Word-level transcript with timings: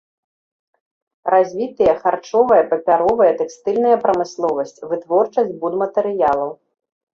Развітыя 1.33 1.93
харчовая, 2.05 2.57
папяровая, 2.73 3.29
тэкстыльная 3.43 3.97
прамысловасць, 4.07 4.83
вытворчасць 4.89 5.55
будматэрыялаў. 5.63 6.49